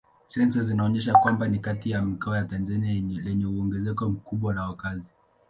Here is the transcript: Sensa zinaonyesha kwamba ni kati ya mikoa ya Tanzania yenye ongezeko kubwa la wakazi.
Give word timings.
Sensa 0.27 0.61
zinaonyesha 0.61 1.13
kwamba 1.13 1.47
ni 1.47 1.59
kati 1.59 1.91
ya 1.91 2.01
mikoa 2.01 2.37
ya 2.37 2.45
Tanzania 2.45 2.91
yenye 3.23 3.45
ongezeko 3.45 4.09
kubwa 4.13 4.53
la 4.53 4.63
wakazi. 4.69 5.09